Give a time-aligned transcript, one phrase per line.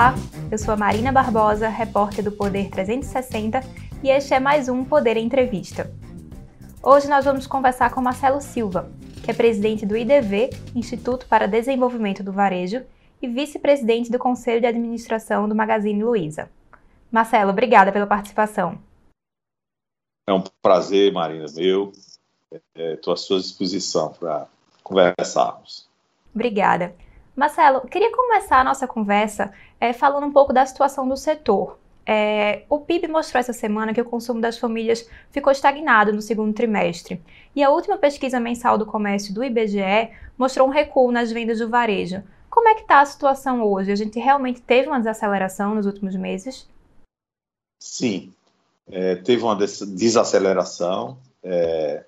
[0.00, 0.14] Olá,
[0.50, 3.60] eu sou a Marina Barbosa, repórter do Poder 360
[4.02, 5.92] e este é mais um Poder Entrevista.
[6.82, 8.90] Hoje nós vamos conversar com Marcelo Silva,
[9.22, 12.82] que é presidente do IDV, Instituto para Desenvolvimento do Varejo,
[13.20, 16.50] e vice-presidente do Conselho de Administração do Magazine Luiza.
[17.12, 18.78] Marcelo, obrigada pela participação.
[20.26, 21.92] É um prazer, Marina, meu.
[22.74, 24.48] Estou é, à sua disposição para
[24.82, 25.86] conversarmos.
[26.34, 26.94] Obrigada.
[27.40, 29.50] Marcelo, queria começar a nossa conversa
[29.80, 31.78] é, falando um pouco da situação do setor.
[32.04, 36.52] É, o PIB mostrou essa semana que o consumo das famílias ficou estagnado no segundo
[36.52, 37.18] trimestre.
[37.56, 41.70] E a última pesquisa mensal do comércio do IBGE mostrou um recuo nas vendas do
[41.70, 42.22] varejo.
[42.50, 43.90] Como é que está a situação hoje?
[43.90, 46.68] A gente realmente teve uma desaceleração nos últimos meses?
[47.82, 48.34] Sim,
[48.86, 52.04] é, teve uma desaceleração é,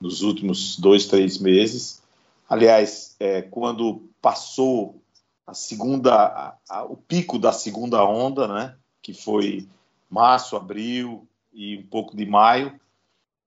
[0.00, 2.00] nos últimos dois, três meses.
[2.48, 5.02] Aliás, é, quando passou
[5.46, 9.66] a segunda, a, a, o pico da segunda onda, né, que foi
[10.08, 12.78] março, abril e um pouco de maio,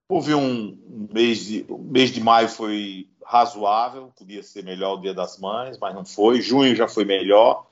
[0.09, 5.01] houve um, um mês de, o mês de maio foi razoável, podia ser melhor o
[5.01, 6.41] Dia das Mães, mas não foi.
[6.41, 7.65] Junho já foi melhor.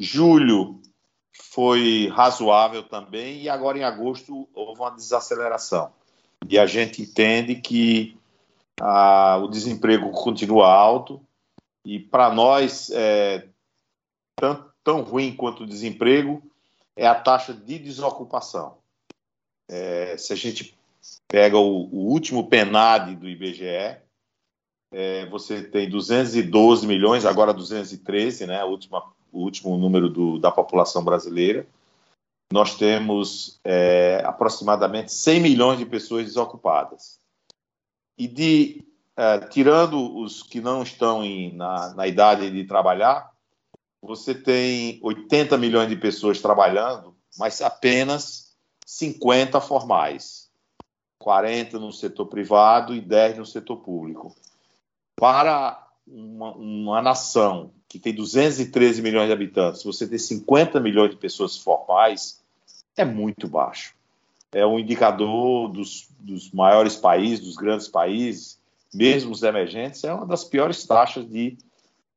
[0.00, 0.80] Julho
[1.32, 5.92] foi razoável também e agora em agosto houve uma desaceleração.
[6.48, 8.18] E a gente entende que
[8.80, 11.20] ah, o desemprego continua alto
[11.84, 13.46] e para nós é,
[14.36, 16.42] tão, tão ruim quanto o desemprego
[16.96, 18.78] é a taxa de desocupação.
[19.68, 20.76] É, se a gente
[21.28, 23.98] pega o, o último PENAD do IBGE,
[24.92, 30.52] é, você tem 212 milhões, agora 213, né, a última, o último número do, da
[30.52, 31.66] população brasileira.
[32.52, 37.18] Nós temos é, aproximadamente 100 milhões de pessoas desocupadas.
[38.16, 38.84] E de,
[39.16, 43.30] é, tirando os que não estão em, na, na idade de trabalhar,
[44.02, 48.54] você tem 80 milhões de pessoas trabalhando, mas apenas
[48.86, 50.44] 50 formais.
[51.18, 54.36] 40 no setor privado e 10 no setor público
[55.16, 61.16] para uma, uma, nação que tem 213 milhões de habitantes, você ter 50 milhões de
[61.16, 62.42] pessoas formais,
[62.96, 63.94] é muito baixo.
[64.52, 68.60] É um indicador dos, dos maiores países, dos grandes países,
[68.94, 71.58] mesmo os emergentes, é uma das piores taxas de,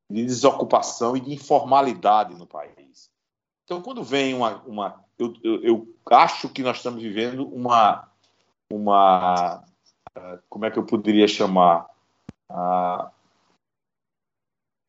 [0.10, 3.10] de desocupação e de informalidade no país.
[3.64, 4.62] Então, quando vem uma.
[4.66, 8.08] uma eu, eu, eu acho que nós estamos vivendo uma.
[8.72, 9.64] uma
[10.50, 11.88] como é que eu poderia chamar?
[12.50, 13.12] ah,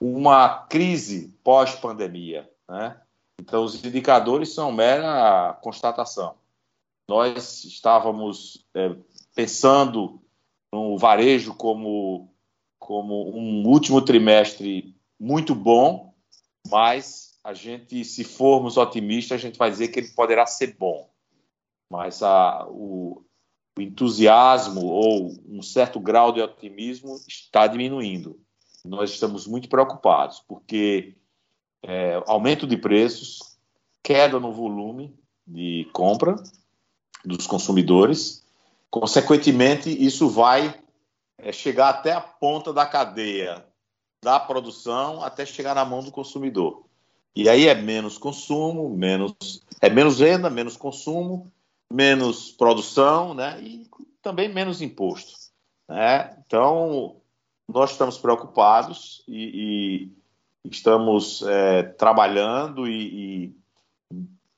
[0.00, 2.50] uma crise pós-pandemia.
[2.68, 3.00] Né?
[3.40, 6.36] Então, os indicadores são mera constatação.
[7.08, 8.94] Nós estávamos é,
[9.34, 10.20] pensando
[10.72, 12.32] no varejo como,
[12.78, 16.14] como um último trimestre muito bom,
[16.68, 21.08] mas a gente, se formos otimistas, a gente vai dizer que ele poderá ser bom.
[21.90, 23.24] Mas a, o,
[23.78, 28.38] o entusiasmo ou um certo grau de otimismo está diminuindo.
[28.84, 31.16] Nós estamos muito preocupados, porque
[31.82, 33.58] é, aumento de preços,
[34.02, 36.36] queda no volume de compra
[37.24, 38.46] dos consumidores,
[38.90, 40.74] consequentemente, isso vai
[41.38, 43.64] é, chegar até a ponta da cadeia
[44.22, 46.84] da produção até chegar na mão do consumidor.
[47.34, 51.46] E aí é menos consumo, menos é menos venda, menos consumo,
[51.92, 53.60] menos produção, né?
[53.62, 53.88] E
[54.20, 55.34] também menos imposto,
[55.88, 56.36] né?
[56.44, 57.16] Então
[57.68, 60.10] nós estamos preocupados e,
[60.64, 63.56] e estamos é, trabalhando e, e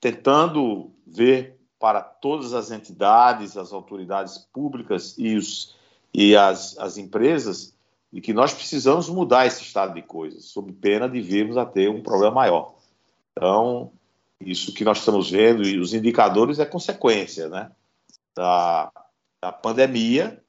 [0.01, 5.75] tentando ver para todas as entidades, as autoridades públicas e, os,
[6.13, 7.75] e as, as empresas
[8.13, 11.89] de que nós precisamos mudar esse estado de coisas, sob pena de virmos a ter
[11.89, 12.75] um problema maior.
[13.33, 13.91] Então,
[14.39, 17.71] isso que nós estamos vendo e os indicadores é consequência né,
[18.37, 18.93] da,
[19.43, 20.43] da pandemia,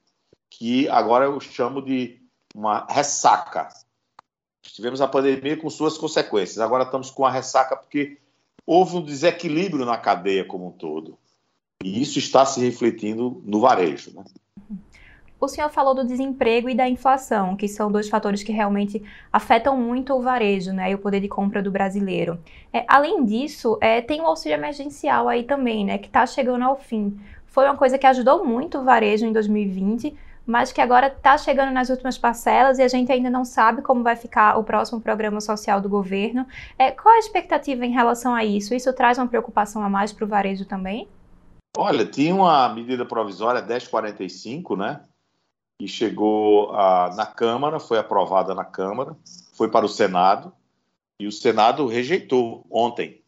[0.49, 2.19] que agora eu chamo de
[2.53, 3.69] uma ressaca.
[4.63, 8.17] Tivemos a pandemia com suas consequências, agora estamos com a ressaca porque
[8.65, 11.17] houve um desequilíbrio na cadeia como um todo.
[11.83, 14.11] E isso está se refletindo no varejo.
[14.15, 14.23] Né?
[15.39, 19.01] O senhor falou do desemprego e da inflação, que são dois fatores que realmente
[19.33, 22.39] afetam muito o varejo né, e o poder de compra do brasileiro.
[22.71, 26.75] É, além disso, é, tem o auxílio emergencial aí também, né, que está chegando ao
[26.75, 27.19] fim.
[27.47, 31.71] Foi uma coisa que ajudou muito o varejo em 2020, mas que agora está chegando
[31.71, 35.41] nas últimas parcelas e a gente ainda não sabe como vai ficar o próximo programa
[35.41, 36.45] social do governo.
[36.77, 38.75] É, qual a expectativa em relação a isso?
[38.75, 41.07] Isso traz uma preocupação a mais para o varejo também?
[41.77, 45.05] Olha, tinha uma medida provisória 1045, né?
[45.81, 49.17] e chegou a, na Câmara, foi aprovada na Câmara,
[49.53, 50.53] foi para o Senado,
[51.19, 53.19] e o Senado rejeitou ontem.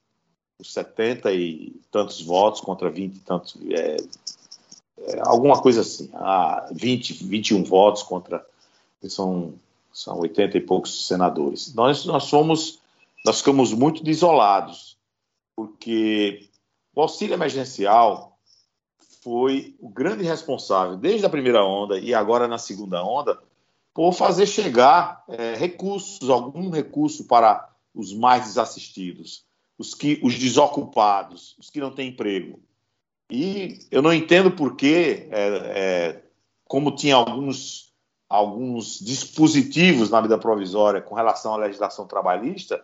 [0.56, 3.58] por 70 e tantos votos contra 20 e tantos.
[3.72, 3.98] É,
[5.00, 6.12] é, alguma coisa assim.
[6.14, 8.46] Ah, 20, 21 votos contra.
[9.10, 9.56] São,
[9.92, 11.74] são 80 e poucos senadores.
[11.74, 12.80] Nós, nós fomos.
[13.26, 14.98] Nós ficamos muito desolados,
[15.56, 16.50] porque
[16.94, 18.33] o auxílio emergencial
[19.24, 23.40] foi o grande responsável, desde a primeira onda e agora na segunda onda,
[23.94, 29.46] por fazer chegar é, recursos, algum recurso para os mais desassistidos,
[29.78, 32.60] os, que, os desocupados, os que não têm emprego.
[33.30, 36.24] E eu não entendo por que, é, é,
[36.66, 37.94] como tinha alguns,
[38.28, 42.84] alguns dispositivos na medida provisória com relação à legislação trabalhista,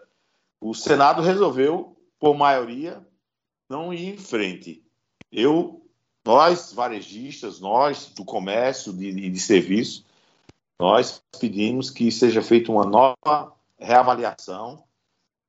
[0.61, 3.05] o Senado resolveu, por maioria,
[3.69, 4.83] não ir em frente.
[5.31, 5.78] Eu,
[6.29, 10.05] nós, varejistas, nós do comércio e de, de serviço,
[10.79, 14.83] nós pedimos que seja feita uma nova reavaliação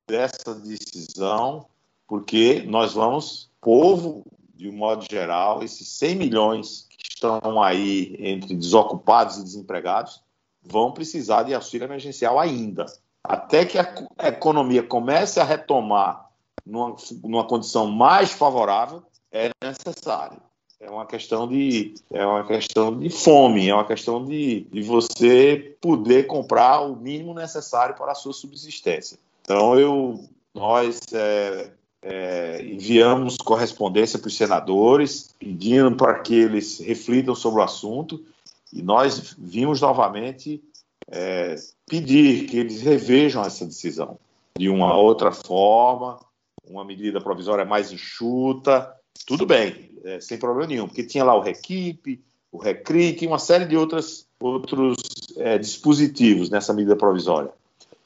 [0.08, 1.66] dessa decisão,
[2.08, 4.24] porque nós vamos, povo,
[4.54, 10.22] de um modo geral, esses 100 milhões que estão aí entre desocupados e desempregados,
[10.62, 12.86] vão precisar de auxílio emergencial ainda.
[13.22, 16.30] Até que a economia comece a retomar
[16.64, 20.40] numa, numa condição mais favorável, é necessário.
[20.80, 25.76] É uma questão de, é uma questão de fome, é uma questão de, de você
[25.78, 29.18] poder comprar o mínimo necessário para a sua subsistência.
[29.42, 30.24] Então, eu,
[30.54, 31.70] nós é,
[32.02, 38.24] é, enviamos correspondência para os senadores, pedindo para que eles reflitam sobre o assunto,
[38.72, 40.62] e nós vimos novamente
[41.10, 41.56] é,
[41.86, 44.18] pedir que eles revejam essa decisão
[44.58, 46.18] de uma outra forma,
[46.66, 48.94] uma medida provisória mais enxuta,
[49.26, 52.20] tudo bem, é, sem problema nenhum, porque tinha lá o REQIP,
[52.52, 54.96] o RECRIC uma série de outras, outros
[55.36, 57.50] é, dispositivos nessa medida provisória.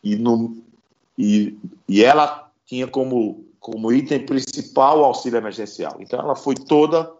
[0.03, 0.57] E, no,
[1.17, 1.57] e,
[1.89, 5.97] e ela tinha como, como item principal o auxílio emergencial.
[6.01, 7.11] Então, ela foi toda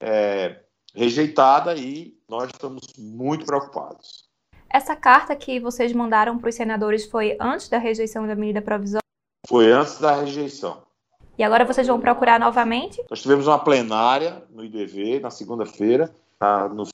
[0.00, 0.56] é,
[0.94, 4.28] rejeitada e nós estamos muito preocupados.
[4.68, 9.00] Essa carta que vocês mandaram para os senadores foi antes da rejeição da medida provisória?
[9.46, 10.82] Foi antes da rejeição.
[11.40, 13.02] E agora vocês vão procurar novamente?
[13.08, 16.14] Nós tivemos uma plenária no IDV na segunda-feira.
[16.74, 16.84] No,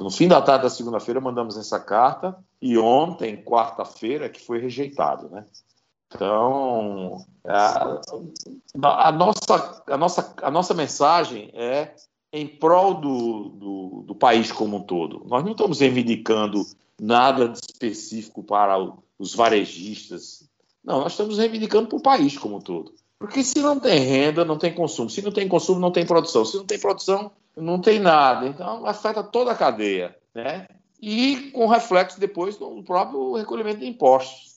[0.00, 5.28] no, fim da tarde da segunda-feira mandamos essa carta e ontem, quarta-feira, que foi rejeitado,
[5.30, 5.44] né?
[6.14, 7.98] Então, a,
[9.08, 11.92] a, nossa, a, nossa, a nossa mensagem é
[12.32, 15.26] em prol do, do, do, país como um todo.
[15.26, 16.64] Nós não estamos reivindicando
[17.00, 18.78] nada de específico para
[19.18, 20.48] os varejistas.
[20.84, 23.01] Não, nós estamos reivindicando para o país como um todo.
[23.22, 25.08] Porque se não tem renda, não tem consumo.
[25.08, 26.44] Se não tem consumo, não tem produção.
[26.44, 28.48] Se não tem produção, não tem nada.
[28.48, 30.16] Então, afeta toda a cadeia.
[30.34, 30.66] Né?
[31.00, 34.52] E com reflexo depois no próprio recolhimento de impostos.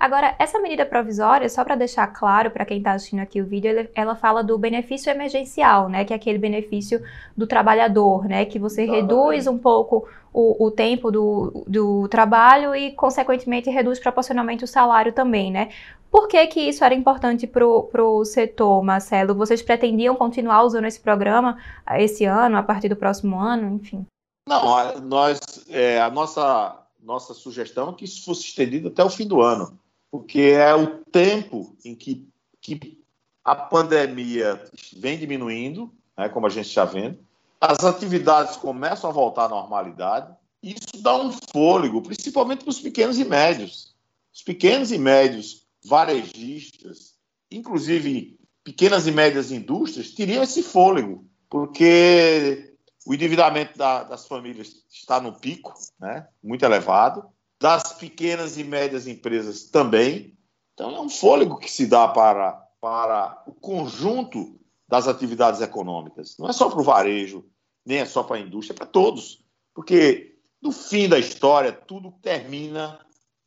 [0.00, 3.86] Agora, essa medida provisória, só para deixar claro para quem está assistindo aqui o vídeo,
[3.94, 7.00] ela fala do benefício emergencial, né, que é aquele benefício
[7.36, 12.90] do trabalhador, né, que você reduz um pouco o, o tempo do, do trabalho e,
[12.92, 15.68] consequentemente, reduz proporcionalmente o salário também, né?
[16.12, 19.34] Por que, que isso era importante para o setor, Marcelo?
[19.34, 21.56] Vocês pretendiam continuar usando esse programa
[21.88, 24.04] eh, esse ano, a partir do próximo ano, enfim?
[24.46, 29.26] Não, nós, é, a nossa, nossa sugestão é que isso fosse estendido até o fim
[29.26, 29.78] do ano,
[30.10, 32.28] porque é o tempo em que,
[32.60, 33.02] que
[33.42, 34.62] a pandemia
[34.94, 37.18] vem diminuindo, né, como a gente está vendo,
[37.58, 40.30] as atividades começam a voltar à normalidade,
[40.62, 43.94] isso dá um fôlego, principalmente para os pequenos e médios.
[44.34, 47.14] Os pequenos e médios varejistas,
[47.50, 52.74] inclusive pequenas e médias indústrias, teriam esse fôlego, porque
[53.06, 57.28] o endividamento da, das famílias está no pico, né, muito elevado,
[57.60, 60.36] das pequenas e médias empresas também.
[60.74, 64.58] Então, é um fôlego que se dá para, para o conjunto
[64.88, 66.36] das atividades econômicas.
[66.38, 67.44] Não é só para o varejo,
[67.84, 69.44] nem é só para a indústria, é para todos.
[69.74, 72.98] Porque, no fim da história, tudo termina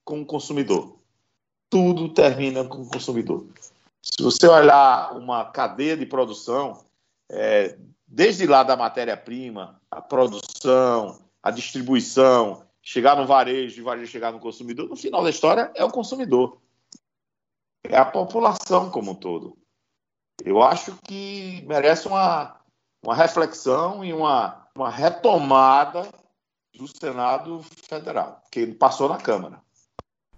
[0.03, 0.99] com o consumidor
[1.69, 3.45] tudo termina com o consumidor.
[4.01, 6.83] Se você olhar uma cadeia de produção,
[7.29, 14.11] é, desde lá da matéria-prima, a produção, a distribuição, chegar no varejo e o varejo
[14.11, 16.61] chegar no consumidor, no final da história é o consumidor.
[17.83, 19.57] É a população como um todo.
[20.43, 22.59] Eu acho que merece uma,
[23.03, 26.07] uma reflexão e uma, uma retomada
[26.75, 29.64] do Senado Federal, que passou na Câmara.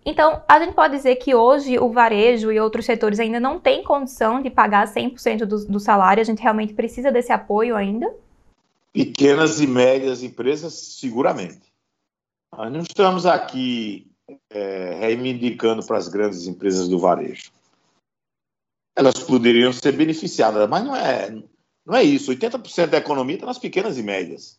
[0.09, 3.83] Então, a gente pode dizer que hoje o varejo e outros setores ainda não têm
[3.83, 8.15] condição de pagar 100% do, do salário, a gente realmente precisa desse apoio ainda?
[8.93, 11.73] Pequenas e médias empresas, seguramente.
[12.55, 14.09] Nós não estamos aqui
[14.49, 17.51] é, reivindicando para as grandes empresas do varejo.
[18.95, 21.31] elas poderiam ser beneficiadas, mas não é,
[21.85, 22.31] não é isso.
[22.33, 24.56] 80% da economia está nas pequenas e médias.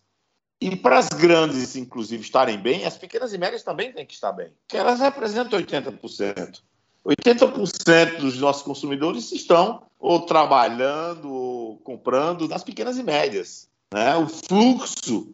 [0.61, 4.33] E para as grandes, inclusive, estarem bem, as pequenas e médias também têm que estar
[4.33, 6.61] bem, porque elas representam 80%.
[7.07, 13.69] 80% dos nossos consumidores estão ou trabalhando ou comprando nas pequenas e médias.
[13.93, 14.17] Né?
[14.17, 15.33] O fluxo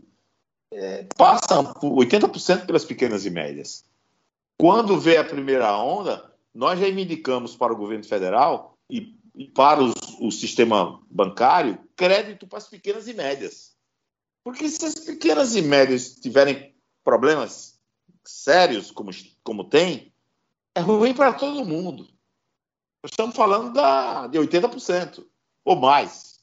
[0.72, 3.84] é, passa 80% pelas pequenas e médias.
[4.58, 9.94] Quando vê a primeira onda, nós reivindicamos para o governo federal e, e para os,
[10.20, 13.73] o sistema bancário crédito para as pequenas e médias.
[14.44, 17.80] Porque se as pequenas e médias tiverem problemas
[18.22, 19.10] sérios, como,
[19.42, 20.14] como tem,
[20.74, 22.04] é ruim para todo mundo.
[23.02, 25.26] Nós estamos falando da, de 80%
[25.64, 26.40] ou mais.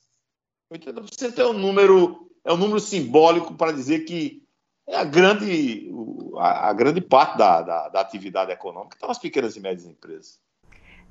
[0.74, 4.44] 80% é um número é um número simbólico para dizer que
[4.88, 5.92] é a grande,
[6.38, 10.40] a, grande parte da, da, da atividade econômica está nas pequenas e médias empresas.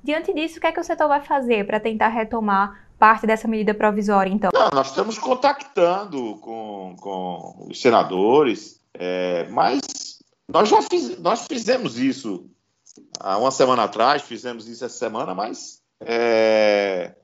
[0.03, 3.47] Diante disso, o que é que o setor vai fazer para tentar retomar parte dessa
[3.47, 4.51] medida provisória, então?
[4.53, 11.97] Não, nós estamos contactando com, com os senadores, é, mas nós já fiz, nós fizemos
[11.97, 12.47] isso
[13.19, 17.15] há uma semana atrás, fizemos isso essa semana, mas é,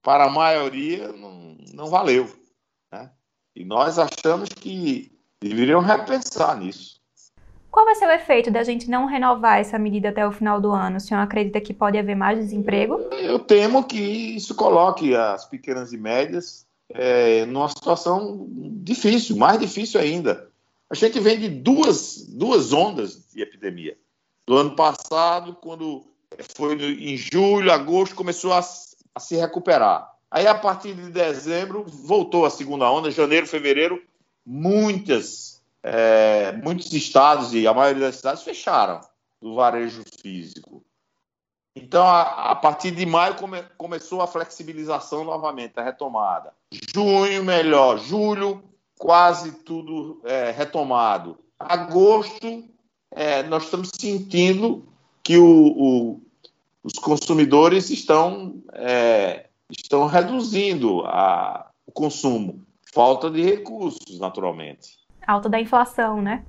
[0.00, 2.32] para a maioria não, não valeu.
[2.92, 3.10] Né?
[3.56, 6.95] E nós achamos que deveriam repensar nisso.
[7.76, 10.72] Qual vai ser o efeito da gente não renovar essa medida até o final do
[10.72, 10.96] ano?
[10.96, 12.94] O senhor acredita que pode haver mais desemprego?
[13.12, 18.46] Eu temo que isso coloque as pequenas e médias é, numa situação
[18.82, 20.48] difícil, mais difícil ainda.
[20.88, 23.94] A gente vem de duas, duas ondas de epidemia
[24.46, 26.02] do ano passado, quando
[26.56, 28.60] foi em julho, agosto, começou a,
[29.14, 30.10] a se recuperar.
[30.30, 34.02] Aí, a partir de dezembro, voltou a segunda onda, janeiro, fevereiro,
[34.46, 39.00] muitas, é, muitos estados e a maioria das cidades fecharam
[39.40, 40.84] do varejo físico.
[41.74, 46.52] Então, a, a partir de maio come, começou a flexibilização novamente, a retomada.
[46.94, 47.98] Junho, melhor.
[47.98, 48.64] Julho,
[48.98, 51.38] quase tudo é, retomado.
[51.58, 52.64] Agosto,
[53.10, 54.88] é, nós estamos sentindo
[55.22, 56.20] que o, o,
[56.82, 62.64] os consumidores estão, é, estão reduzindo a, o consumo.
[62.92, 65.05] Falta de recursos, naturalmente.
[65.26, 66.44] Alta da inflação, né?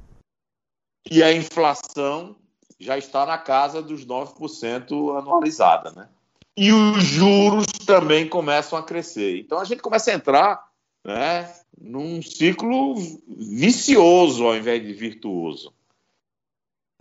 [1.09, 2.35] E a inflação
[2.79, 6.09] já está na casa dos 9% anualizada, né?
[6.55, 9.39] E os juros também começam a crescer.
[9.39, 10.67] Então a gente começa a entrar
[11.05, 12.95] né, num ciclo
[13.27, 15.73] vicioso ao invés de virtuoso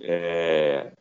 [0.00, 0.92] é,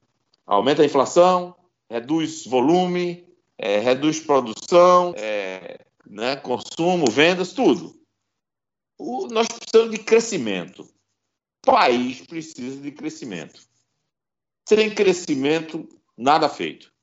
[0.45, 1.55] aumenta a inflação,
[1.89, 3.25] reduz volume,
[3.57, 7.95] é, reduz produção, é, né, consumo, vendas, tudo.
[8.97, 10.87] O, nós precisamos de crescimento.
[11.65, 13.61] O país precisa de crescimento.
[14.67, 15.87] Sem crescimento,
[16.17, 16.93] nada feito.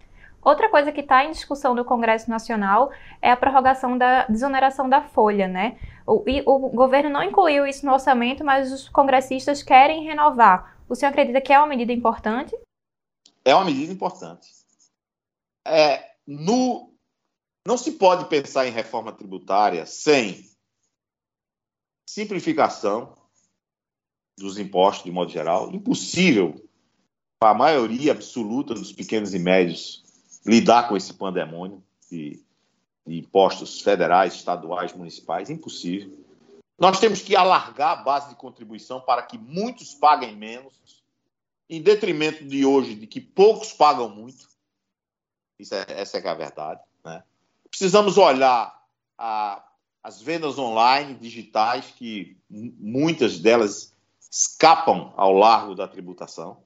[0.43, 5.01] Outra coisa que está em discussão no Congresso Nacional é a prorrogação da desoneração da
[5.01, 5.79] folha, né?
[6.05, 10.77] O, e, o governo não incluiu isso no orçamento, mas os congressistas querem renovar.
[10.89, 12.57] O senhor acredita que é uma medida importante?
[13.45, 14.49] É uma medida importante.
[15.65, 16.93] É, no,
[17.65, 20.45] não se pode pensar em reforma tributária sem
[22.13, 23.15] simplificação
[24.39, 25.73] dos impostos, de modo geral.
[25.73, 26.63] Impossível
[27.39, 30.05] para a maioria absoluta dos pequenos e médios
[30.45, 32.39] lidar com esse pandemônio de,
[33.07, 35.49] de impostos federais, estaduais, municipais.
[35.49, 36.13] Impossível.
[36.79, 41.03] Nós temos que alargar a base de contribuição para que muitos paguem menos,
[41.71, 44.47] em detrimento de hoje, de que poucos pagam muito.
[45.59, 46.81] Isso é, essa é, é a verdade.
[47.03, 47.23] Né?
[47.71, 48.79] Precisamos olhar
[49.17, 49.65] a,
[50.03, 53.95] as vendas online, digitais, que muitas delas
[54.31, 56.65] escapam ao largo da tributação.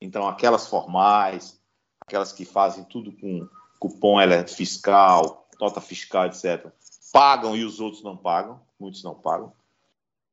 [0.00, 1.60] Então, aquelas formais,
[2.00, 3.48] aquelas que fazem tudo com
[3.78, 4.16] cupom
[4.48, 6.72] fiscal, nota fiscal, etc.,
[7.12, 9.52] pagam e os outros não pagam muitos não pagam.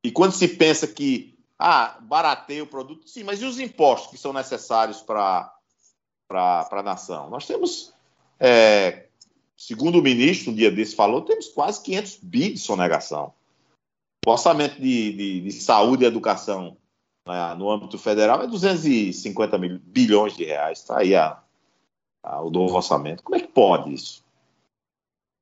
[0.03, 4.17] E quando se pensa que, ah, barateia o produto, sim, mas e os impostos que
[4.17, 5.51] são necessários para
[6.29, 7.29] a nação?
[7.29, 7.93] Nós temos,
[8.39, 9.04] é,
[9.65, 13.33] segundo o ministro, um dia desse falou, temos quase 500 bi de sonegação.
[14.23, 16.77] O orçamento de, de, de saúde e educação
[17.27, 20.79] né, no âmbito federal é 250 mil, bilhões de reais.
[20.79, 21.41] Está aí a,
[22.23, 23.23] a, o novo orçamento.
[23.23, 24.23] Como é que pode isso?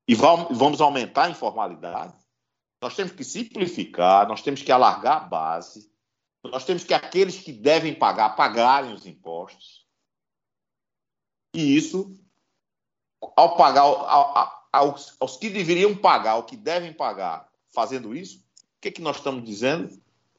[0.08, 2.14] E vamos aumentar a informalidade?
[2.82, 5.90] Nós temos que simplificar, nós temos que alargar a base,
[6.44, 9.86] nós temos que aqueles que devem pagar, pagarem os impostos.
[11.56, 12.14] E isso,
[13.36, 18.82] ao pagar, ao, aos, aos, que deveriam pagar, ao que devem pagar, fazendo isso, o
[18.82, 19.90] que, é que nós estamos dizendo?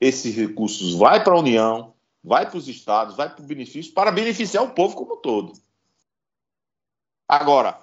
[0.01, 4.11] Esses recursos vai para a União, vai para os estados, vai para o benefício, para
[4.11, 5.53] beneficiar o povo como um todo.
[7.29, 7.81] Agora,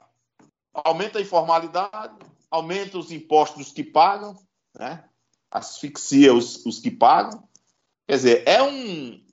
[0.74, 2.16] aumenta a informalidade,
[2.50, 4.38] aumenta os impostos que pagam,
[4.78, 5.04] né?
[5.50, 7.44] asfixia os, os que pagam.
[8.08, 9.26] Quer dizer, é um,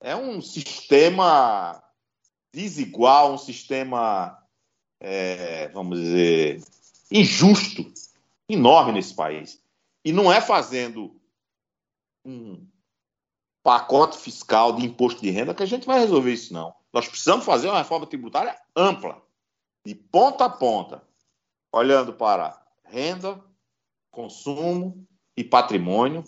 [0.00, 1.82] é um sistema
[2.52, 4.41] desigual, um sistema,
[5.04, 6.62] é, vamos dizer,
[7.10, 7.92] injusto,
[8.48, 9.60] enorme nesse país.
[10.04, 11.20] E não é fazendo
[12.24, 12.64] um
[13.64, 16.72] pacote fiscal de imposto de renda que a gente vai resolver isso, não.
[16.92, 19.20] Nós precisamos fazer uma reforma tributária ampla,
[19.84, 21.02] de ponta a ponta,
[21.72, 23.42] olhando para renda,
[24.08, 25.04] consumo
[25.36, 26.22] e patrimônio,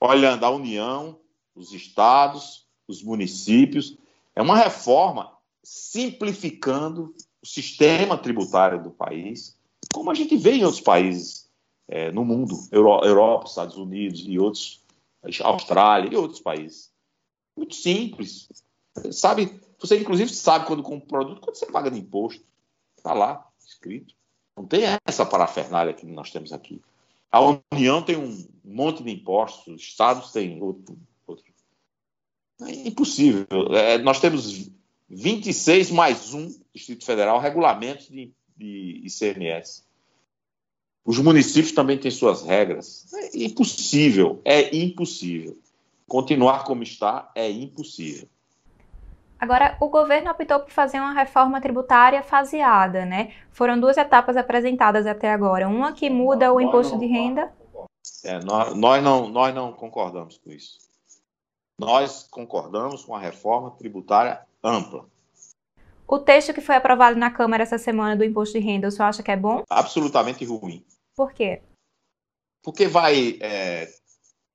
[0.00, 1.20] olhando a União,
[1.54, 3.98] os estados, os municípios.
[4.34, 9.54] É uma reforma simplificando o sistema tributário do país,
[9.92, 11.50] como a gente vê em outros países
[11.86, 14.82] é, no mundo, Europa, Estados Unidos e outros,
[15.42, 16.90] Austrália e outros países.
[17.54, 18.48] Muito simples.
[19.12, 22.42] Sabe, você inclusive sabe quando compra um produto, quando você paga de imposto.
[22.96, 24.14] Está lá, escrito.
[24.56, 26.80] Não tem essa parafernália que nós temos aqui.
[27.30, 27.40] A
[27.74, 30.96] União tem um monte de impostos, os estados têm outro.
[31.26, 31.44] outro.
[32.62, 33.46] É impossível.
[33.72, 34.70] É, nós temos
[35.10, 39.84] 26 mais um Distrito Federal regulamentos de, de ICMS.
[41.04, 43.12] Os municípios também têm suas regras.
[43.12, 45.58] É impossível, é impossível.
[46.08, 48.28] Continuar como está é impossível.
[49.38, 53.34] Agora, o governo optou por fazer uma reforma tributária faseada, né?
[53.50, 55.68] Foram duas etapas apresentadas até agora.
[55.68, 57.52] Uma que muda o imposto de renda.
[58.24, 60.78] É, nós, nós, não, nós não concordamos com isso.
[61.78, 65.04] Nós concordamos com a reforma tributária ampla.
[66.06, 69.08] O texto que foi aprovado na Câmara essa semana do imposto de renda, o senhor
[69.08, 69.62] acha que é bom?
[69.70, 70.84] Absolutamente ruim.
[71.16, 71.62] Por quê?
[72.62, 73.88] Porque vai, é,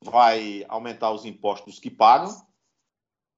[0.04, 2.30] vai aumentar os impostos que pagam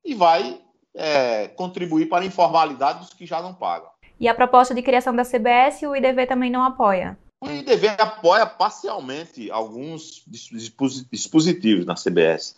[0.03, 0.61] e vai
[0.93, 3.89] é, contribuir para a informalidade dos que já não pagam.
[4.19, 7.17] E a proposta de criação da CBS, o IDV também não apoia?
[7.41, 12.55] O IDV apoia parcialmente alguns dispositivos na CBS.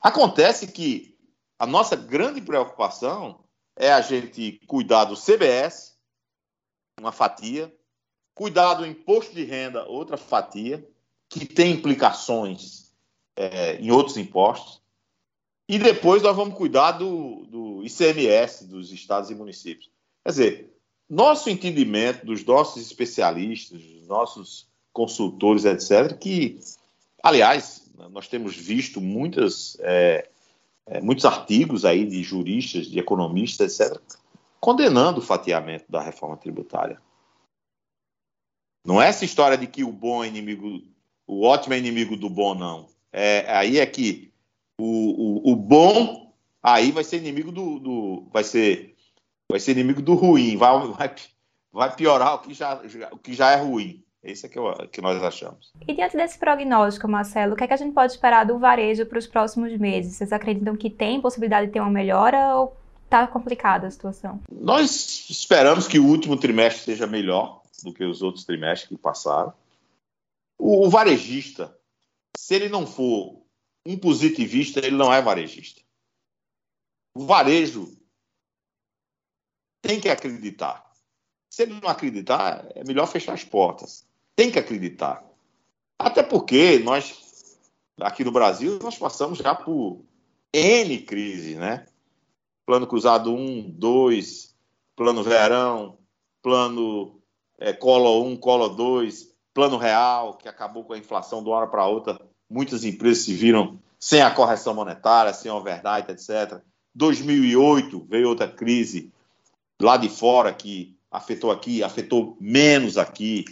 [0.00, 1.16] Acontece que
[1.58, 3.40] a nossa grande preocupação
[3.80, 5.96] é a gente cuidar do CBS,
[7.00, 7.74] uma fatia,
[8.34, 10.86] cuidar do imposto de renda, outra fatia,
[11.30, 12.92] que tem implicações
[13.34, 14.82] é, em outros impostos,
[15.66, 19.90] e depois nós vamos cuidar do, do ICMS dos estados e municípios.
[20.22, 20.76] Quer dizer,
[21.08, 26.58] nosso entendimento dos nossos especialistas, dos nossos consultores, etc., que,
[27.22, 30.28] aliás, nós temos visto muitas, é,
[30.86, 34.00] é, muitos artigos aí de juristas, de economistas, etc.,
[34.60, 37.00] condenando o fatiamento da reforma tributária.
[38.84, 40.82] Não é essa história de que o bom é inimigo,
[41.26, 42.88] o ótimo é inimigo do bom, não.
[43.12, 44.32] É, aí é que
[44.78, 48.96] o, o, o bom aí vai ser inimigo do, do, vai ser
[49.50, 51.14] vai ser inimigo do ruim, vai, vai,
[51.72, 54.04] vai piorar o que já, o que já é ruim.
[54.22, 55.72] Esse é que, eu, que nós achamos.
[55.88, 59.06] E diante desse prognóstico, Marcelo, o que, é que a gente pode esperar do varejo
[59.06, 60.14] para os próximos meses?
[60.14, 64.40] Vocês acreditam que tem possibilidade de ter uma melhora ou está complicada a situação?
[64.50, 69.54] Nós esperamos que o último trimestre seja melhor do que os outros trimestres que passaram.
[70.58, 71.74] O, o varejista,
[72.36, 73.42] se ele não for
[73.86, 75.80] um positivista, ele não é varejista.
[77.14, 77.96] O varejo
[79.80, 80.88] tem que acreditar.
[81.48, 84.06] Se ele não acreditar, é melhor fechar as portas.
[84.40, 85.22] Tem que acreditar.
[85.98, 87.58] Até porque nós,
[88.00, 90.00] aqui no Brasil, nós passamos já por
[90.50, 91.84] N crises, né?
[92.64, 94.56] Plano Cruzado 1, 2,
[94.96, 95.98] Plano Verão,
[96.40, 97.20] Plano
[97.58, 101.66] é, Colo 1, Colo 2, Plano Real, que acabou com a inflação de uma hora
[101.66, 106.62] para outra muitas empresas se viram sem a correção monetária, sem overnight, etc.
[106.94, 109.12] 2008 veio outra crise
[109.78, 113.44] lá de fora que afetou aqui, afetou menos aqui.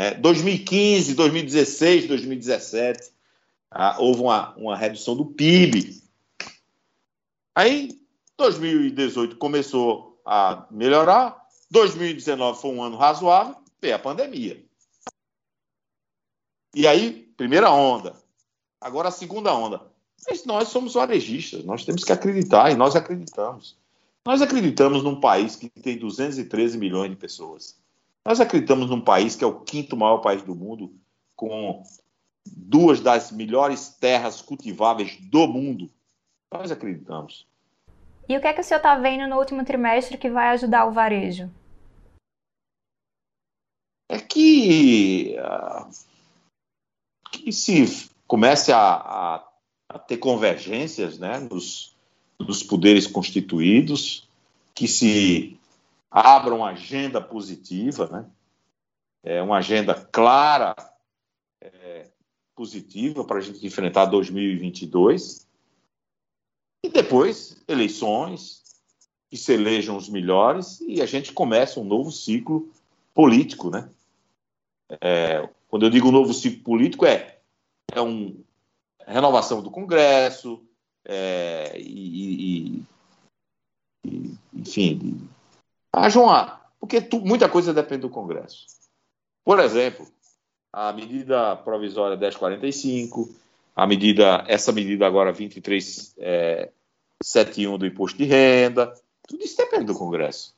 [0.00, 3.12] É, 2015, 2016, 2017,
[3.70, 6.02] ah, houve uma, uma redução do PIB.
[7.54, 8.00] Aí,
[8.38, 14.64] 2018 começou a melhorar, 2019 foi um ano razoável, veio a pandemia.
[16.74, 18.16] E aí, primeira onda,
[18.80, 19.82] Agora a segunda onda.
[20.26, 23.76] Mas nós somos varejistas, nós temos que acreditar e nós acreditamos.
[24.24, 27.79] Nós acreditamos num país que tem 213 milhões de pessoas.
[28.26, 30.94] Nós acreditamos num país que é o quinto maior país do mundo,
[31.34, 31.82] com
[32.46, 35.90] duas das melhores terras cultiváveis do mundo.
[36.52, 37.46] Nós acreditamos.
[38.28, 40.86] E o que é que o senhor está vendo no último trimestre que vai ajudar
[40.86, 41.50] o varejo?
[44.08, 45.90] É que, uh,
[47.30, 49.48] que se comece a, a,
[49.88, 51.96] a ter convergências né, nos,
[52.38, 54.28] nos poderes constituídos,
[54.74, 55.59] que se
[56.10, 58.30] abra uma agenda positiva, né?
[59.22, 60.74] é, uma agenda clara,
[61.60, 62.08] é,
[62.54, 65.46] positiva para a gente enfrentar 2022.
[66.84, 68.62] E depois, eleições,
[69.28, 72.68] que se elejam os melhores e a gente começa um novo ciclo
[73.14, 73.88] político, né?
[75.00, 77.38] É, quando eu digo novo ciclo político, é,
[77.92, 78.34] é uma
[79.06, 80.64] renovação do Congresso,
[81.04, 82.84] é, e, e,
[84.04, 85.28] e, enfim,
[85.92, 86.60] haja uma.
[86.78, 88.66] Porque tu, muita coisa depende do Congresso.
[89.44, 90.06] Por exemplo,
[90.72, 93.28] a medida provisória 1045,
[93.74, 98.92] a medida, essa medida agora 2371 é, do imposto de renda,
[99.26, 100.54] tudo isso depende do Congresso.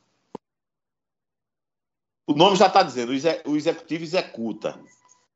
[2.27, 3.13] O nome já está dizendo,
[3.47, 4.79] o executivo executa.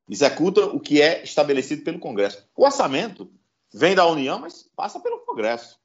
[0.08, 2.48] Executa o que é estabelecido pelo Congresso.
[2.56, 3.28] O orçamento
[3.74, 5.80] vem da União, mas passa pelo Congresso.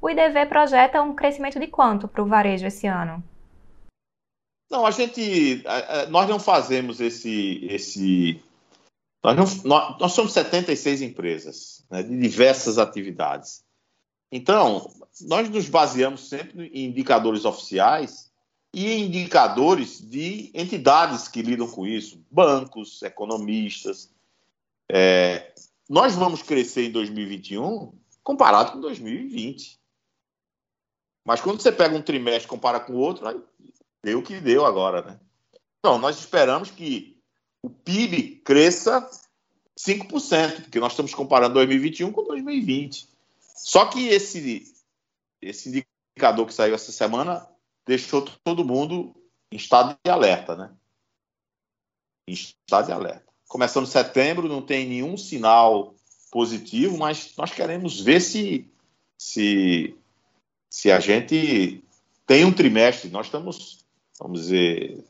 [0.00, 3.22] O IDV projeta um crescimento de quanto para o varejo esse ano?
[4.70, 5.64] Não, a gente,
[6.10, 8.40] nós não fazemos esse, esse,
[9.22, 13.64] nós, não, nós, nós somos 76 empresas né, de diversas atividades.
[14.30, 14.88] Então,
[15.22, 18.30] nós nos baseamos sempre em indicadores oficiais
[18.72, 24.08] e indicadores de entidades que lidam com isso, bancos, economistas.
[24.88, 25.52] É,
[25.88, 29.80] nós vamos crescer em 2021 comparado com 2020.
[31.26, 33.40] Mas quando você pega um trimestre e compara com o outro, aí
[34.02, 35.20] deu o que deu agora, né?
[35.78, 37.18] Então, nós esperamos que
[37.62, 39.08] o PIB cresça
[39.78, 43.08] 5%, porque nós estamos comparando 2021 com 2020.
[43.40, 44.74] Só que esse,
[45.40, 45.84] esse
[46.16, 47.46] indicador que saiu essa semana
[47.86, 49.14] deixou todo mundo
[49.52, 50.72] em estado de alerta, né?
[52.28, 53.24] Em estado de alerta.
[53.48, 55.94] Começando setembro, não tem nenhum sinal
[56.30, 58.70] positivo, mas nós queremos ver se,
[59.18, 59.96] se,
[60.70, 61.82] se a gente
[62.26, 63.10] tem um trimestre.
[63.10, 63.84] Nós estamos,
[64.20, 65.04] vamos dizer,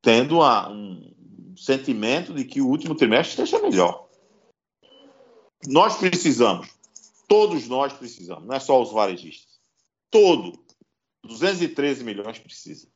[0.00, 4.08] tendo um sentimento de que o último trimestre seja melhor.
[5.68, 6.68] Nós precisamos
[7.32, 9.58] Todos nós precisamos, não é só os varejistas.
[10.10, 10.52] Todo.
[11.24, 12.86] 213 milhões precisa.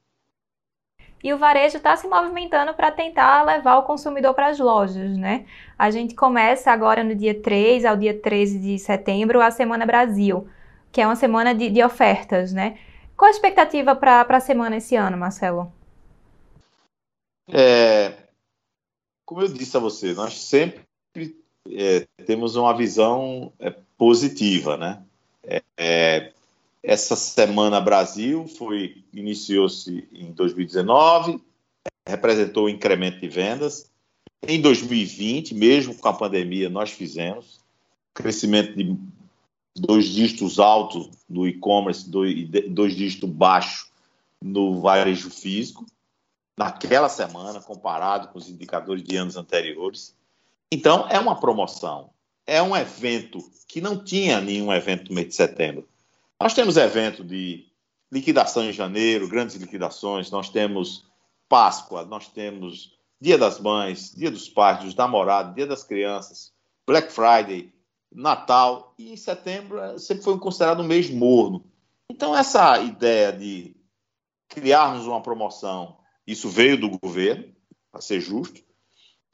[1.24, 5.46] E o varejo está se movimentando para tentar levar o consumidor para as lojas, né?
[5.78, 10.46] A gente começa agora no dia 3 ao dia 13 de setembro a Semana Brasil,
[10.92, 12.78] que é uma semana de, de ofertas, né?
[13.16, 15.72] Qual a expectativa para a semana esse ano, Marcelo?
[17.48, 18.12] É,
[19.24, 20.84] como eu disse a você, nós sempre
[21.70, 25.02] é, temos uma visão é, positiva, né?
[25.42, 26.32] É, é,
[26.82, 31.40] essa semana Brasil foi iniciou-se em 2019,
[32.06, 33.90] representou um incremento de vendas.
[34.46, 37.60] Em 2020, mesmo com a pandemia, nós fizemos
[38.14, 38.96] crescimento de
[39.78, 43.90] dois dígitos altos no e-commerce, dois, dois dígitos baixos
[44.42, 45.84] no varejo físico,
[46.56, 50.16] naquela semana, comparado com os indicadores de anos anteriores.
[50.72, 52.10] Então, é uma promoção,
[52.46, 55.86] é um evento que não tinha nenhum evento no mês de setembro.
[56.40, 57.66] Nós temos evento de
[58.10, 61.04] liquidação em janeiro, grandes liquidações, nós temos
[61.48, 66.52] Páscoa, nós temos Dia das Mães, Dia dos Pais, dos Namorados, Dia das Crianças,
[66.86, 67.72] Black Friday,
[68.12, 71.70] Natal, e em setembro eh, sempre foi considerado um mês morno.
[72.10, 73.76] Então, essa ideia de
[74.48, 77.54] criarmos uma promoção, isso veio do governo,
[77.90, 78.62] para ser justo,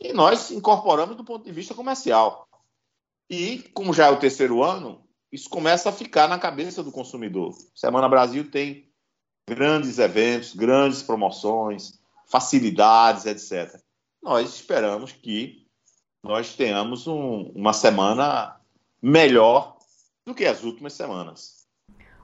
[0.01, 2.49] e nós incorporamos do ponto de vista comercial.
[3.31, 7.57] E, como já é o terceiro ano, isso começa a ficar na cabeça do consumidor.
[7.75, 8.93] Semana Brasil tem
[9.49, 13.81] grandes eventos, grandes promoções, facilidades, etc.
[14.23, 15.67] Nós esperamos que
[16.23, 18.61] nós tenhamos um, uma semana
[19.03, 19.77] melhor
[20.27, 21.67] do que as últimas semanas.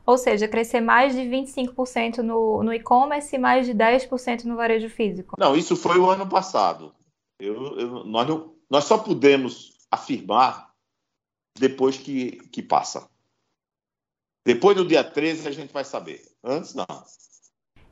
[0.06, 4.88] Ou seja, crescer mais de 25% no, no e-commerce e mais de 10% no varejo
[4.88, 5.36] físico.
[5.38, 6.94] Não, isso foi o ano passado.
[7.38, 10.72] Eu, eu, nós, não, nós só podemos afirmar
[11.58, 13.06] depois que, que passa.
[14.46, 16.22] Depois do dia 13 a gente vai saber.
[16.42, 16.86] Antes não.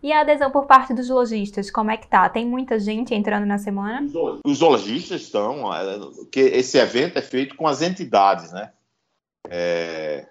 [0.03, 2.29] E a adesão por parte dos lojistas, como é que tá?
[2.29, 4.07] Tem muita gente entrando na semana?
[4.45, 5.99] Os lojistas estão, é,
[6.31, 8.73] que esse evento é feito com as entidades, né?
[9.51, 10.29] É,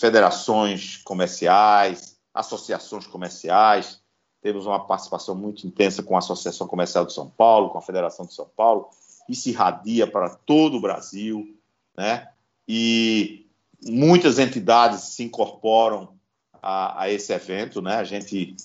[0.00, 4.00] federações comerciais, associações comerciais,
[4.40, 8.24] temos uma participação muito intensa com a Associação Comercial de São Paulo, com a Federação
[8.24, 8.88] de São Paulo,
[9.28, 11.56] isso irradia para todo o Brasil,
[11.96, 12.32] né?
[12.66, 13.46] E
[13.84, 16.18] muitas entidades se incorporam
[16.62, 17.96] a, a esse evento, né?
[17.96, 18.56] A gente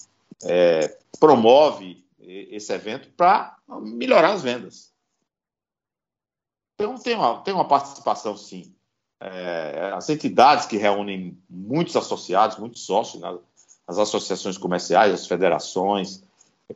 [0.43, 4.93] é, promove esse evento para melhorar as vendas.
[6.75, 8.74] Então tem uma, tem uma participação sim.
[9.19, 13.37] É, as entidades que reúnem muitos associados, muitos sócios, né?
[13.87, 16.23] as associações comerciais, as federações,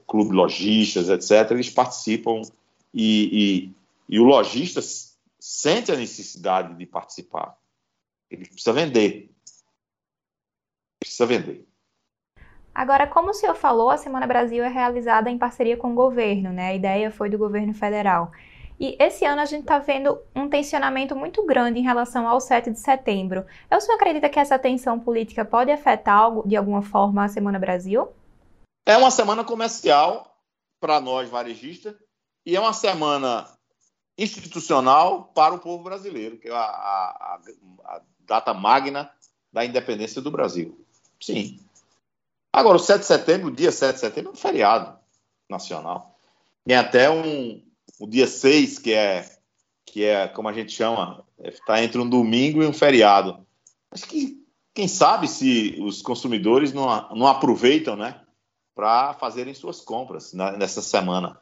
[0.07, 2.41] clube lojistas, etc., eles participam
[2.93, 3.73] e,
[4.09, 4.81] e, e o lojista
[5.39, 7.57] sente a necessidade de participar.
[8.29, 9.31] Ele precisa vender.
[10.99, 11.67] Precisa vender.
[12.73, 16.51] Agora, como o senhor falou, a Semana Brasil é realizada em parceria com o governo,
[16.51, 16.69] né?
[16.69, 18.31] A ideia foi do governo federal.
[18.79, 22.71] E esse ano a gente está vendo um tensionamento muito grande em relação ao 7
[22.71, 23.45] de setembro.
[23.69, 28.07] O senhor acredita que essa tensão política pode afetar de alguma forma a Semana Brasil?
[28.85, 30.33] É uma semana comercial
[30.79, 31.93] para nós varejistas
[32.45, 33.45] e é uma semana
[34.17, 37.39] institucional para o povo brasileiro, que é a, a,
[37.83, 39.11] a data magna
[39.51, 40.79] da independência do Brasil.
[41.21, 41.59] Sim.
[42.51, 44.97] Agora, o 7 de setembro, o dia 7 de setembro, é um feriado
[45.49, 46.15] nacional.
[46.65, 47.61] Tem até um,
[47.99, 49.29] o dia 6, que é,
[49.85, 53.45] que é como a gente chama, está é, entre um domingo e um feriado.
[53.91, 54.39] Acho que,
[54.73, 56.85] quem sabe, se os consumidores não,
[57.15, 58.21] não aproveitam, né,
[58.73, 61.37] para fazerem suas compras nessa semana.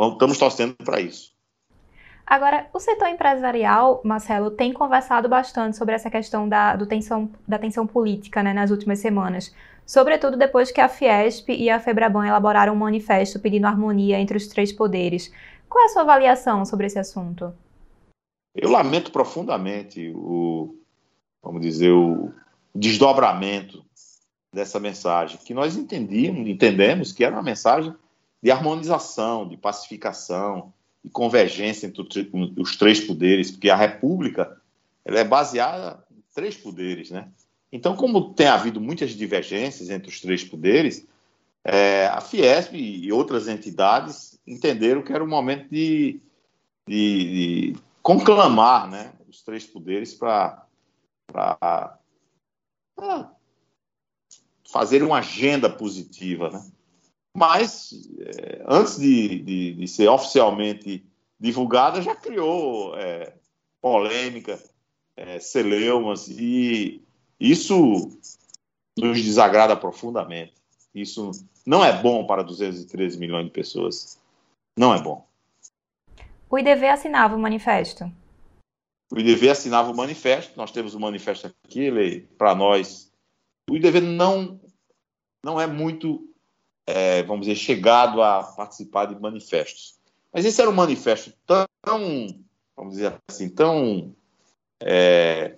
[0.00, 1.32] Estamos torcendo para isso.
[2.26, 7.86] Agora, o setor empresarial, Marcelo, tem conversado bastante sobre essa questão da, tensão, da tensão
[7.86, 9.54] política né, nas últimas semanas.
[9.86, 14.46] Sobretudo depois que a Fiesp e a Febraban elaboraram um manifesto pedindo harmonia entre os
[14.46, 15.30] três poderes.
[15.74, 17.52] Qual é a sua avaliação sobre esse assunto?
[18.54, 20.72] Eu lamento profundamente o,
[21.42, 22.32] vamos dizer, o
[22.72, 23.84] desdobramento
[24.52, 27.92] dessa mensagem, que nós entendíamos, entendemos que era uma mensagem
[28.40, 32.06] de harmonização, de pacificação e convergência entre
[32.56, 34.56] os três poderes, porque a República
[35.04, 37.26] ela é baseada em três poderes, né?
[37.72, 41.04] Então, como tem havido muitas divergências entre os três poderes,
[41.64, 46.20] é, a Fiesp e outras entidades entenderam que era o momento de,
[46.86, 51.98] de, de conclamar né, os três poderes para
[54.70, 56.50] fazer uma agenda positiva.
[56.50, 56.70] Né?
[57.34, 61.02] Mas, é, antes de, de, de, ser oficialmente
[61.40, 63.34] divulgada, já criou é,
[63.80, 64.62] polêmica,
[65.16, 67.02] é, celeumas, e
[67.40, 68.10] isso
[68.98, 70.54] nos desagrada profundamente.
[70.94, 71.32] Isso
[71.66, 74.18] não é bom para 213 milhões de pessoas.
[74.76, 75.26] Não é bom.
[76.50, 78.10] O IDV assinava o manifesto?
[79.10, 80.52] O IDV assinava o manifesto.
[80.56, 83.10] Nós temos o manifesto aqui, ele, para nós.
[83.70, 84.60] O IDV não,
[85.42, 86.28] não é muito,
[86.86, 89.98] é, vamos dizer, chegado a participar de manifestos.
[90.32, 91.66] Mas esse era um manifesto tão,
[92.76, 94.14] vamos dizer assim, tão
[94.80, 95.56] é,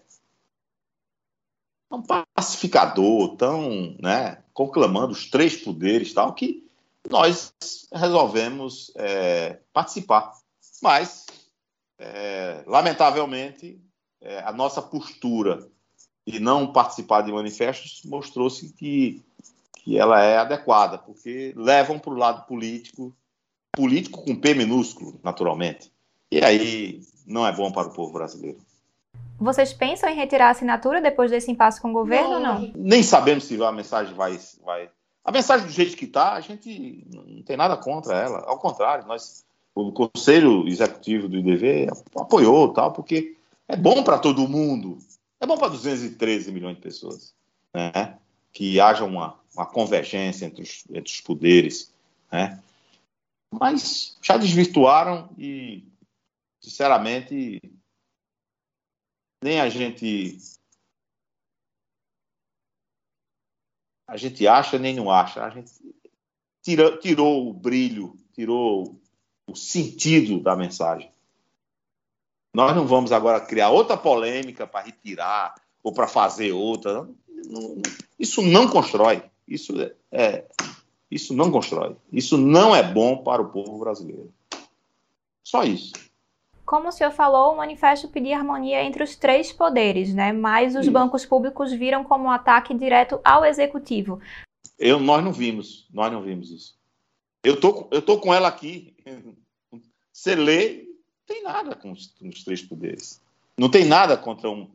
[1.88, 2.02] tão
[2.34, 6.66] pacificador, tão, né, conclamando os três poderes, tal, que
[7.08, 7.52] nós
[7.92, 10.32] resolvemos é, participar.
[10.82, 11.26] Mas,
[11.98, 13.80] é, lamentavelmente,
[14.20, 15.66] é, a nossa postura
[16.26, 19.24] de não participar de manifestos mostrou-se que,
[19.76, 23.16] que ela é adequada, porque levam para o lado político,
[23.72, 25.92] político com P minúsculo, naturalmente.
[26.30, 28.58] E aí não é bom para o povo brasileiro.
[29.38, 32.72] Vocês pensam em retirar a assinatura depois desse impasse com o governo ou não?
[32.74, 34.38] Nem sabemos se a mensagem vai.
[34.64, 34.90] vai...
[35.24, 38.44] A mensagem do jeito que está, a gente não tem nada contra ela.
[38.46, 39.44] Ao contrário, nós,
[39.74, 43.36] o Conselho Executivo do IDV apoiou, tal, porque
[43.68, 44.98] é bom para todo mundo.
[45.40, 47.34] É bom para 213 milhões de pessoas.
[47.74, 48.16] Né?
[48.52, 51.92] Que haja uma, uma convergência entre os, entre os poderes.
[52.32, 52.58] Né?
[53.52, 55.84] Mas já desvirtuaram e,
[56.60, 57.60] sinceramente,
[59.42, 60.38] nem a gente
[64.06, 65.44] a gente acha nem não acha.
[65.44, 65.72] A gente
[66.62, 69.00] tira, tirou o brilho, tirou
[69.46, 71.10] o sentido da mensagem.
[72.54, 77.08] Nós não vamos agora criar outra polêmica para retirar ou para fazer outra.
[78.18, 79.22] Isso não constrói.
[79.46, 79.74] Isso
[80.10, 80.44] é,
[81.10, 81.96] isso não constrói.
[82.12, 84.32] Isso não é bom para o povo brasileiro.
[85.44, 85.92] Só isso.
[86.66, 90.32] Como o senhor falou, o manifesto pedia harmonia entre os três poderes, né?
[90.32, 90.90] Mas os Sim.
[90.90, 94.20] bancos públicos viram como um ataque direto ao executivo.
[94.76, 96.76] Eu, nós não vimos, nós não vimos isso.
[97.44, 98.96] Eu tô, eu tô com ela aqui.
[100.12, 103.22] Você lê, não tem nada com os, com os três poderes.
[103.56, 104.68] Não tem nada contra um,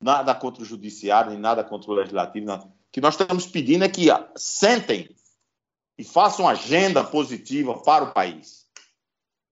[0.00, 2.46] nada contra o judiciário, nem nada contra o legislativo.
[2.46, 2.64] Nada.
[2.64, 5.14] O que nós estamos pedindo é que sentem
[5.98, 8.66] e façam agenda positiva para o país.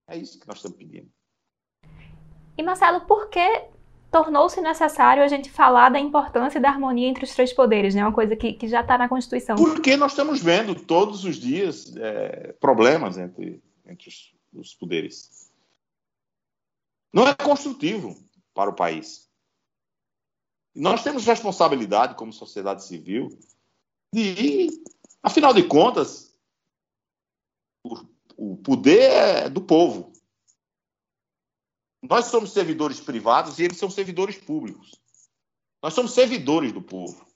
[0.09, 1.11] É isso que nós estamos pedindo.
[2.57, 3.66] E Marcelo, por que
[4.11, 8.03] tornou-se necessário a gente falar da importância da harmonia entre os três poderes, né?
[8.03, 9.57] Uma coisa que, que já está na Constituição.
[9.57, 15.53] Porque nós estamos vendo todos os dias é, problemas entre, entre os, os poderes.
[17.12, 18.16] Não é construtivo
[18.55, 19.29] para o país.
[20.75, 23.38] Nós temos responsabilidade como sociedade civil
[24.12, 24.69] de,
[25.23, 26.35] afinal de contas,
[27.83, 27.99] o,
[28.37, 30.12] o poder é do povo.
[32.09, 34.95] Nós somos servidores privados e eles são servidores públicos.
[35.83, 37.27] Nós somos servidores do povo.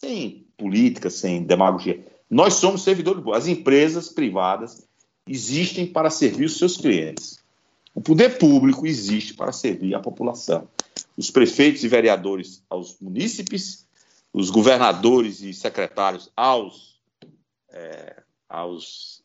[0.00, 2.04] Sem política, sem demagogia.
[2.28, 3.36] Nós somos servidores do povo.
[3.36, 4.86] As empresas privadas
[5.28, 7.38] existem para servir os seus clientes.
[7.94, 10.68] O poder público existe para servir a população.
[11.16, 13.86] Os prefeitos e vereadores aos munícipes,
[14.32, 17.00] os governadores e secretários aos,
[17.70, 19.24] é, aos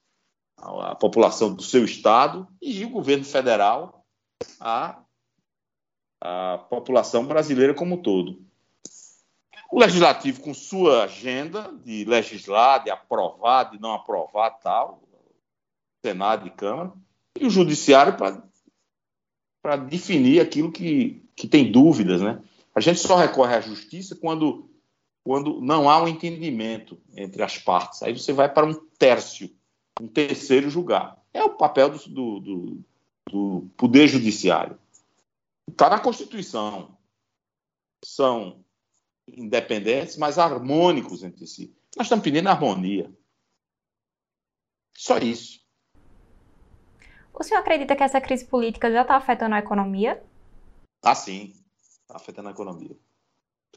[0.58, 4.01] à população do seu estado e o governo federal
[4.60, 5.04] à
[6.70, 8.40] população brasileira como um todo.
[9.72, 15.02] O legislativo, com sua agenda de legislar, de aprovar, de não aprovar, tal,
[16.06, 16.92] Senado e Câmara,
[17.40, 18.18] e o Judiciário
[19.62, 22.22] para definir aquilo que, que tem dúvidas.
[22.22, 22.42] Né?
[22.76, 24.70] A gente só recorre à Justiça quando,
[25.24, 28.04] quando não há um entendimento entre as partes.
[28.04, 29.50] Aí você vai para um tércio,
[30.02, 31.18] um terceiro julgar.
[31.34, 32.84] É o papel do, do,
[33.30, 34.80] do Poder Judiciário.
[35.70, 36.98] Está na Constituição.
[38.04, 38.64] São
[39.28, 41.74] independentes, mas harmônicos entre si.
[41.96, 43.12] Nós estamos pedindo harmonia.
[44.96, 45.62] Só isso.
[47.34, 50.22] O senhor acredita que essa crise política já está afetando a economia?
[51.02, 51.56] Ah, sim.
[52.02, 52.96] Está afetando a economia.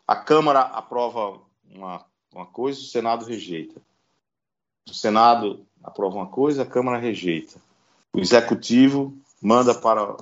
[0.07, 3.81] A Câmara aprova uma, uma coisa, o Senado rejeita.
[4.89, 7.59] O Senado aprova uma coisa, a Câmara rejeita.
[8.13, 10.17] O Executivo manda para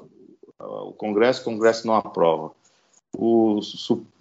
[0.59, 2.53] o Congresso, o Congresso não aprova.
[3.17, 3.61] O,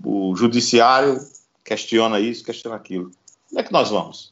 [0.06, 1.20] o Judiciário
[1.66, 3.12] questiona isso, questiona aquilo.
[3.52, 4.32] Onde é que nós vamos?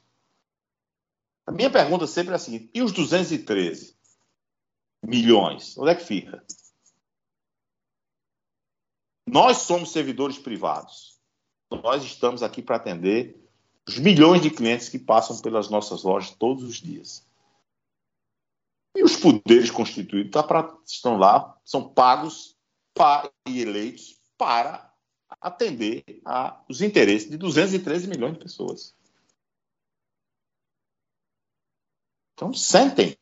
[1.47, 3.95] A minha pergunta sempre é a seguinte: e os 213
[5.03, 5.75] milhões?
[5.75, 6.43] Onde é que fica?
[9.25, 11.17] Nós somos servidores privados.
[11.71, 13.35] Nós estamos aqui para atender
[13.87, 17.27] os milhões de clientes que passam pelas nossas lojas todos os dias.
[18.95, 22.57] E os poderes constituídos tá pra, estão lá, são pagos
[22.93, 24.93] para, e eleitos para
[25.41, 28.95] atender aos interesses de 213 milhões de pessoas.
[32.33, 33.17] Então, sentem,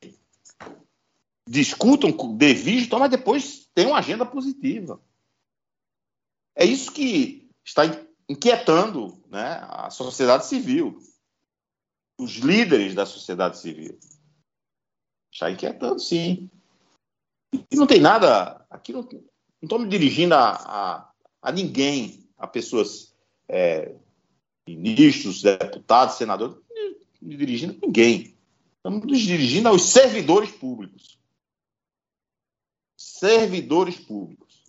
[1.48, 5.02] discutam, devistam, mas depois tenham uma agenda positiva.
[6.56, 7.84] É isso que está
[8.30, 11.00] inquietando né, a sociedade civil,
[12.20, 13.98] os líderes da sociedade civil.
[15.32, 16.50] Está inquietando, sim.
[17.72, 18.66] E não tem nada.
[18.70, 19.08] Aqui não
[19.62, 21.12] estou me dirigindo a, a,
[21.42, 23.16] a, ninguém, a pessoas,
[23.48, 23.94] é,
[24.68, 26.58] ministros, deputados, senadores,
[27.22, 28.36] me dirigindo a ninguém.
[28.78, 31.20] Estamos nos dirigindo aos servidores públicos.
[32.96, 34.64] Servidores públicos.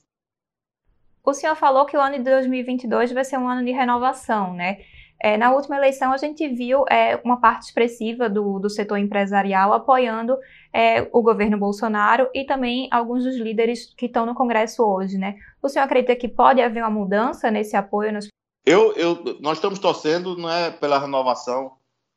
[1.23, 4.85] O senhor falou que o ano de 2022 vai ser um ano de renovação, né?
[5.21, 9.73] É, na última eleição, a gente viu é, uma parte expressiva do, do setor empresarial
[9.73, 10.39] apoiando
[10.73, 15.35] é, o governo Bolsonaro e também alguns dos líderes que estão no Congresso hoje, né?
[15.61, 18.13] O senhor acredita que pode haver uma mudança nesse apoio?
[18.13, 18.29] Nos...
[18.65, 21.73] Eu, eu, nós estamos torcendo não é pela renovação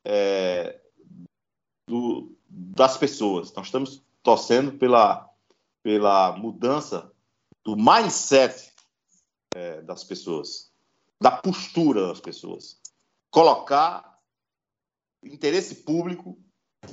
[0.06, 0.80] é,
[1.90, 5.28] do, das pessoas, nós estamos torcendo pela,
[5.82, 7.12] pela mudança
[7.64, 8.72] do mindset
[9.56, 10.72] é, das pessoas,
[11.20, 12.81] da postura das pessoas.
[13.32, 14.20] Colocar
[15.24, 16.38] interesse público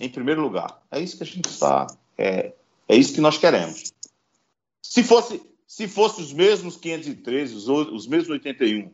[0.00, 0.82] em primeiro lugar.
[0.90, 1.86] É isso que a gente está.
[2.16, 2.54] É,
[2.88, 3.92] é isso que nós queremos.
[4.82, 8.92] Se fosse, se fosse os mesmos 513, os, os mesmos 81,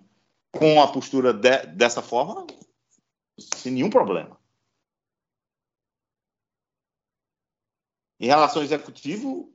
[0.50, 2.46] com a postura de, dessa forma,
[3.38, 4.38] sem nenhum problema.
[8.20, 9.52] Em relação ao executivo,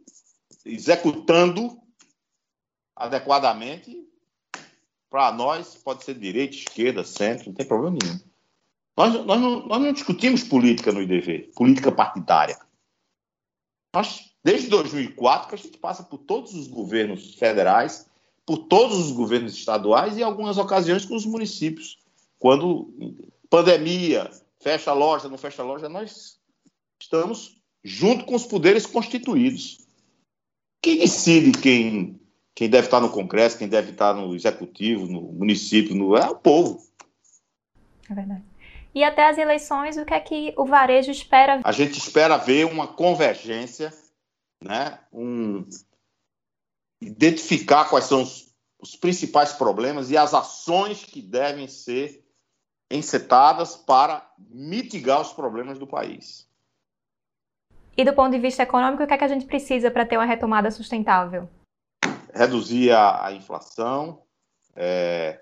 [0.66, 1.82] executando
[2.96, 4.09] adequadamente,
[5.10, 8.20] para nós pode ser direita, esquerda, centro, não tem problema nenhum.
[8.96, 12.60] Nós, nós, não, nós não discutimos política no IDV, política partidária.
[13.96, 18.08] Nós, desde 2004, que a gente passa por todos os governos federais,
[18.46, 21.98] por todos os governos estaduais e, algumas ocasiões, com os municípios.
[22.38, 22.94] Quando
[23.50, 24.30] pandemia,
[24.60, 26.40] fecha loja, não fecha loja, nós
[27.02, 29.80] estamos junto com os poderes constituídos.
[30.82, 32.19] Quem decide quem
[32.56, 36.36] quem deve estar no Congresso, quem deve estar no Executivo, no município, no, é o
[36.36, 36.82] povo.
[38.10, 38.44] É verdade.
[38.94, 41.62] E até as eleições, o que é que o varejo espera?
[41.64, 43.94] A gente espera ver uma convergência,
[44.62, 45.00] né?
[45.14, 45.64] Um,
[47.00, 52.26] identificar quais são os, os principais problemas e as ações que devem ser
[52.90, 56.50] encetadas para mitigar os problemas do país.
[57.96, 60.18] E do ponto de vista econômico, o que é que a gente precisa para ter
[60.18, 61.48] uma retomada sustentável?
[62.34, 64.24] Reduzir a, a inflação,
[64.76, 65.42] é,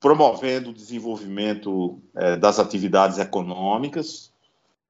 [0.00, 4.32] promovendo o desenvolvimento é, das atividades econômicas,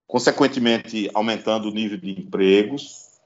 [0.06, 3.20] consequentemente aumentando o nível de empregos,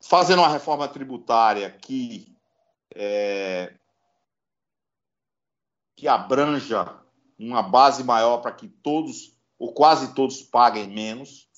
[0.00, 2.32] fazendo uma reforma tributária que
[2.94, 3.74] é,
[5.96, 7.00] que abranja
[7.38, 11.48] uma base maior para que todos ou quase todos paguem menos,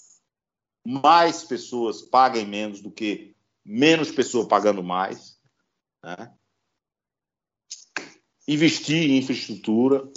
[0.84, 3.34] mais pessoas paguem menos do que
[3.68, 5.38] menos pessoas pagando mais,
[6.02, 6.34] né?
[8.48, 10.10] investir em infraestrutura,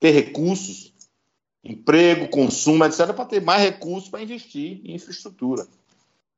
[0.00, 0.92] ter recursos,
[1.62, 5.64] emprego, consumo, etc., para ter mais recursos para investir em infraestrutura.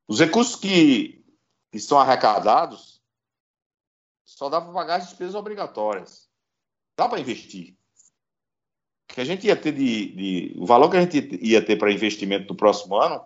[0.07, 1.25] Os recursos que,
[1.71, 3.01] que são arrecadados
[4.23, 6.29] só dá para pagar as despesas obrigatórias.
[6.95, 7.75] Dá para investir.
[9.07, 11.91] que a gente ia ter de, de, o valor que a gente ia ter para
[11.91, 13.25] investimento no próximo ano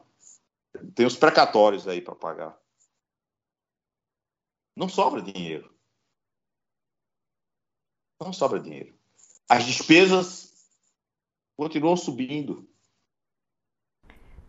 [0.95, 2.60] tem os precatórios aí para pagar.
[4.75, 5.73] Não sobra dinheiro.
[8.19, 8.93] Não sobra dinheiro.
[9.49, 10.69] As despesas
[11.57, 12.67] continuam subindo.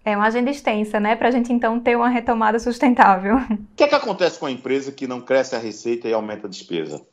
[0.04, 1.14] É uma agenda extensa, né?
[1.14, 3.36] Para a gente então ter uma retomada sustentável.
[3.72, 6.46] O que é que acontece com a empresa que não cresce a receita e aumenta
[6.46, 7.06] a despesa?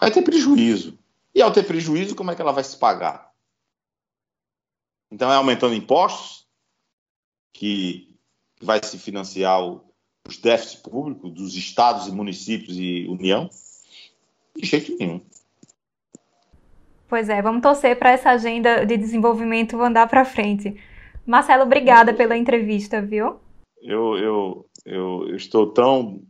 [0.00, 0.98] Vai ter prejuízo.
[1.34, 3.32] E ao ter prejuízo, como é que ela vai se pagar?
[5.10, 6.46] Então é aumentando impostos
[7.52, 8.16] que
[8.60, 9.60] vai se financiar
[10.28, 13.48] os déficits públicos dos estados e municípios e União?
[14.54, 15.20] De jeito nenhum.
[17.08, 20.78] Pois é, vamos torcer para essa agenda de desenvolvimento andar para frente.
[21.26, 23.40] Marcelo, obrigada pela entrevista, viu?
[23.80, 26.22] Eu, eu, eu, eu estou tão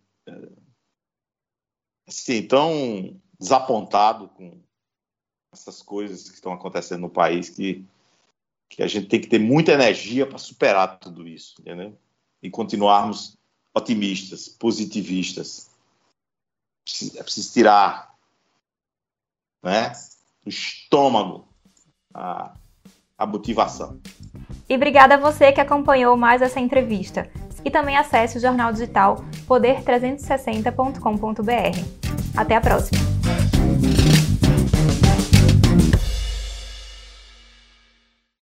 [2.07, 4.61] assim, tão desapontado com
[5.53, 7.84] essas coisas que estão acontecendo no país que,
[8.68, 11.96] que a gente tem que ter muita energia para superar tudo isso, entendeu?
[12.42, 13.38] E continuarmos
[13.78, 15.70] otimistas, positivistas.
[17.16, 18.14] É preciso tirar
[19.62, 19.92] né,
[20.42, 21.46] do estômago
[22.14, 22.54] a,
[23.16, 24.00] a motivação.
[24.68, 27.30] E obrigada a você que acompanhou mais essa entrevista.
[27.64, 32.36] E também acesse o jornal digital poder360.com.br.
[32.36, 33.07] Até a próxima!